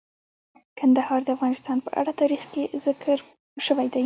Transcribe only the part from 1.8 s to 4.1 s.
په اوږده تاریخ کې ذکر شوی دی.